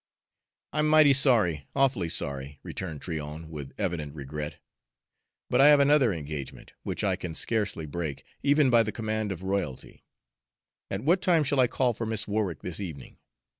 "I'm 0.73 0.87
mighty 0.87 1.13
sorry 1.13 1.67
awfully 1.75 2.09
sorry," 2.09 2.57
returned 2.63 3.01
Tryon, 3.03 3.51
with 3.51 3.71
evident 3.77 4.15
regret, 4.15 4.55
"but 5.47 5.61
I 5.61 5.67
have 5.67 5.79
another 5.79 6.11
engagement, 6.11 6.73
which 6.81 7.03
I 7.03 7.15
can 7.15 7.35
scarcely 7.35 7.85
break, 7.85 8.23
even 8.41 8.71
by 8.71 8.81
the 8.81 8.91
command 8.91 9.31
of 9.31 9.43
royalty. 9.43 10.03
At 10.89 11.01
what 11.03 11.21
time 11.21 11.43
shall 11.43 11.59
I 11.59 11.67
call 11.67 11.93
for 11.93 12.07
Miss 12.07 12.27
Warwick 12.27 12.61
this 12.63 12.79
evening? 12.79 13.19